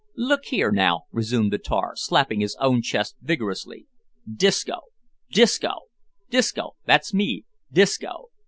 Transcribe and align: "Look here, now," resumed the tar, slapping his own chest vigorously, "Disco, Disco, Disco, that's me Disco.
"Look 0.17 0.45
here, 0.45 0.71
now," 0.71 1.03
resumed 1.11 1.53
the 1.53 1.59
tar, 1.59 1.91
slapping 1.95 2.39
his 2.39 2.55
own 2.59 2.81
chest 2.81 3.15
vigorously, 3.21 3.85
"Disco, 4.27 4.79
Disco, 5.29 5.73
Disco, 6.31 6.71
that's 6.87 7.13
me 7.13 7.45
Disco. 7.71 8.29